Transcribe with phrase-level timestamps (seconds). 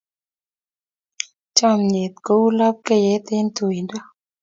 [1.55, 3.97] Chomnyet kou lapkeiyet eng tuindo.